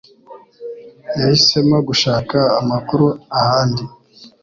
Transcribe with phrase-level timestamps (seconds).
[1.19, 3.07] Yahisemo gushaka amakuru
[3.39, 3.83] ahandi.